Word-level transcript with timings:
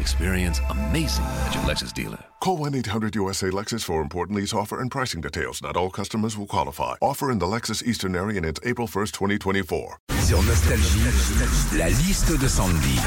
Experience 0.00 0.60
amazing 0.70 1.24
at 1.46 1.54
your 1.54 1.62
Lexus 1.64 1.92
dealer. 1.92 2.18
Call 2.40 2.58
1-800-USA-LEXUS 2.58 3.84
for 3.84 4.00
important 4.00 4.36
lease 4.38 4.54
offer 4.54 4.80
and 4.80 4.90
pricing 4.90 5.20
details. 5.20 5.60
Not 5.62 5.76
all 5.76 5.90
customers 5.90 6.36
will 6.38 6.46
qualify. 6.46 6.94
Offer 7.02 7.30
in 7.30 7.38
the 7.38 7.46
Lexus 7.46 7.82
Eastern 7.84 8.16
area 8.16 8.38
and 8.38 8.46
it's 8.46 8.60
April 8.64 8.88
1st, 8.88 9.12
2024. 9.12 9.98
Sur 10.22 10.42
Nostalgie, 10.42 11.76
la 11.76 11.88
liste 11.90 12.32
de 12.38 12.48
Sandy. 12.48 12.98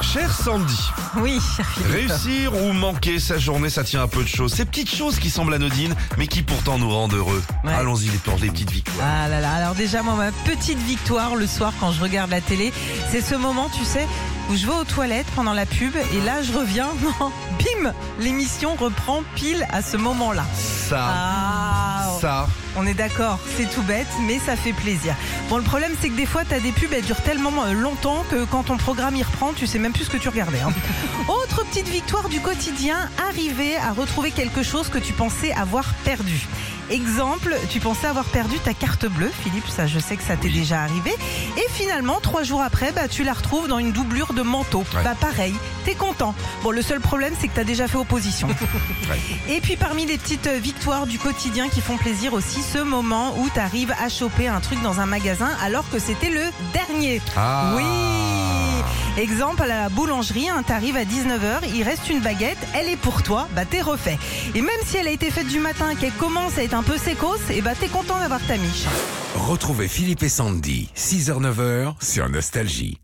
Cher 0.00 0.32
Sandy, 0.32 0.90
Oui, 1.20 1.38
réussir 1.90 2.54
ou 2.54 2.72
manquer 2.72 3.18
sa 3.18 3.36
journée, 3.36 3.68
ça 3.68 3.84
tient 3.84 4.02
à 4.02 4.08
peu 4.08 4.22
de 4.22 4.28
choses. 4.28 4.54
Ces 4.54 4.64
petites 4.64 4.88
choses 4.90 5.18
qui 5.18 5.28
semblent 5.28 5.52
anodines, 5.52 5.94
mais 6.16 6.26
qui 6.26 6.42
pourtant 6.42 6.78
nous 6.78 6.88
rendent 6.88 7.14
heureux. 7.14 7.42
Ouais. 7.64 7.72
Allons-y, 7.74 8.06
les 8.08 8.18
portes, 8.18 8.40
les 8.40 8.48
petites 8.50 8.70
victoires. 8.70 8.96
Ah 9.02 9.28
là 9.28 9.40
là, 9.40 9.52
alors 9.54 9.74
déjà 9.74 10.02
moi 10.02 10.14
ma 10.14 10.32
petite 10.32 10.78
victoire 10.78 11.36
le 11.36 11.46
soir 11.46 11.72
quand 11.78 11.92
je 11.92 12.00
regarde 12.00 12.30
la 12.30 12.40
télé, 12.40 12.72
c'est 13.10 13.20
ce 13.20 13.34
moment 13.34 13.68
tu 13.68 13.84
sais 13.84 14.06
où 14.48 14.54
je 14.56 14.66
vais 14.66 14.72
aux 14.72 14.84
toilettes 14.84 15.26
pendant 15.36 15.52
la 15.52 15.66
pub 15.66 15.94
et 15.96 16.20
là 16.20 16.42
je 16.42 16.52
reviens, 16.52 16.88
bim, 17.58 17.92
l'émission 18.20 18.74
reprend 18.76 19.22
pile 19.34 19.66
à 19.70 19.82
ce 19.82 19.96
moment-là. 19.96 20.44
Ça, 20.88 21.04
Ah, 21.06 22.08
ça, 22.20 22.48
on 22.76 22.86
est 22.86 22.94
d'accord, 22.94 23.38
c'est 23.56 23.70
tout 23.70 23.82
bête, 23.82 24.06
mais 24.26 24.38
ça 24.38 24.56
fait 24.56 24.72
plaisir. 24.72 25.14
Bon, 25.50 25.56
le 25.58 25.62
problème, 25.62 25.92
c'est 26.00 26.08
que 26.08 26.16
des 26.16 26.26
fois, 26.26 26.42
t'as 26.48 26.60
des 26.60 26.72
pubs, 26.72 26.92
elles 26.92 27.04
durent 27.04 27.22
tellement 27.22 27.52
euh, 27.64 27.72
longtemps 27.72 28.24
que 28.30 28.44
quand 28.44 28.64
ton 28.64 28.76
programme 28.76 29.16
y 29.16 29.22
reprend, 29.22 29.52
tu 29.52 29.66
sais 29.66 29.78
même 29.78 29.92
plus 29.92 30.04
ce 30.04 30.10
que 30.10 30.16
tu 30.16 30.28
regardais. 30.28 30.60
hein. 30.60 30.72
Autre 31.28 31.64
petite 31.66 31.88
victoire 31.88 32.28
du 32.28 32.40
quotidien, 32.40 33.08
arriver 33.28 33.76
à 33.76 33.92
retrouver 33.92 34.30
quelque 34.30 34.62
chose 34.62 34.88
que 34.88 34.98
tu 34.98 35.12
pensais 35.12 35.52
avoir 35.52 35.84
perdu. 36.04 36.46
Exemple, 36.90 37.54
tu 37.70 37.80
pensais 37.80 38.06
avoir 38.06 38.24
perdu 38.24 38.58
ta 38.58 38.74
carte 38.74 39.06
bleue, 39.06 39.30
Philippe, 39.42 39.68
ça 39.68 39.86
je 39.86 39.98
sais 39.98 40.16
que 40.16 40.22
ça 40.22 40.36
t'est 40.36 40.48
déjà 40.48 40.82
arrivé. 40.82 41.10
Et 41.56 41.72
finalement, 41.72 42.18
trois 42.20 42.42
jours 42.42 42.62
après, 42.62 42.92
bah, 42.92 43.08
tu 43.08 43.24
la 43.24 43.32
retrouves 43.32 43.68
dans 43.68 43.78
une 43.78 43.92
doublure 43.92 44.32
de 44.32 44.42
manteau. 44.42 44.84
Ouais. 44.94 45.04
Bah 45.04 45.14
pareil, 45.20 45.54
t'es 45.84 45.94
content. 45.94 46.34
Bon, 46.62 46.70
le 46.70 46.82
seul 46.82 47.00
problème, 47.00 47.34
c'est 47.38 47.48
que 47.48 47.54
t'as 47.54 47.64
déjà 47.64 47.88
fait 47.88 47.98
opposition. 47.98 48.48
Et 49.48 49.60
puis 49.60 49.76
parmi 49.76 50.06
les 50.06 50.18
petites 50.18 50.46
euh, 50.46 50.58
victoires 50.58 51.06
du 51.06 51.18
quotidien 51.18 51.68
qui 51.68 51.80
font 51.80 51.96
plaisir 51.96 52.32
aussi, 52.32 52.62
ce 52.62 52.78
moment 52.78 53.34
où 53.38 53.48
tu 53.52 53.60
arrives 53.60 53.94
à 54.02 54.08
choper 54.08 54.48
un 54.48 54.60
truc 54.60 54.82
dans 54.82 55.00
un 55.00 55.06
magasin 55.06 55.50
alors 55.62 55.88
que 55.90 55.98
c'était 55.98 56.30
le 56.30 56.42
dernier. 56.72 57.20
Ah. 57.36 57.74
Oui 57.76 58.17
Exemple 59.18 59.62
à 59.62 59.66
la 59.66 59.88
boulangerie, 59.88 60.46
tu 60.64 60.72
arrives 60.72 60.96
à 60.96 61.02
19h, 61.02 61.74
il 61.74 61.82
reste 61.82 62.08
une 62.08 62.20
baguette, 62.20 62.58
elle 62.72 62.88
est 62.88 62.96
pour 62.96 63.24
toi, 63.24 63.48
bah 63.52 63.64
t'es 63.64 63.80
refait. 63.80 64.16
Et 64.54 64.62
même 64.62 64.70
si 64.84 64.96
elle 64.96 65.08
a 65.08 65.10
été 65.10 65.32
faite 65.32 65.48
du 65.48 65.58
matin, 65.58 65.96
qu'elle 65.96 66.12
commence 66.12 66.56
à 66.56 66.62
être 66.62 66.74
un 66.74 66.84
peu 66.84 66.96
sécose, 66.96 67.40
et 67.50 67.60
bah 67.60 67.72
t'es 67.74 67.88
content 67.88 68.16
d'avoir 68.20 68.40
ta 68.46 68.56
miche. 68.56 68.84
Retrouvez 69.34 69.88
Philippe 69.88 70.22
et 70.22 70.28
Sandy, 70.28 70.88
6h-9h 70.94 71.94
sur 72.00 72.28
Nostalgie. 72.28 73.00